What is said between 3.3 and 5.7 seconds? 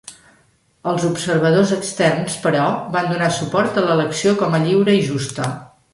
suport a l'elecció com a lliure i justa.